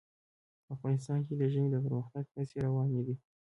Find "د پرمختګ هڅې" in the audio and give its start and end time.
1.71-2.57